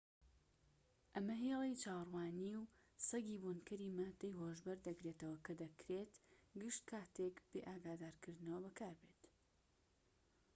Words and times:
ئەمە 1.13 1.35
هێڵی 1.43 1.79
چاوەڕوانی 1.81 2.51
و 2.61 2.63
سەگی 3.07 3.41
بۆنکەری 3.43 3.93
ماددەی 3.97 4.37
هۆشبەر 4.39 4.77
دەگرێتەوە 4.87 5.37
کە 5.45 5.53
دەکرێت 5.61 6.11
گشت 6.61 6.83
کاتێک 6.91 7.35
بێ 7.49 7.59
ئاگادارکردنەوە 7.67 8.59
بەکاربێت 8.65 9.21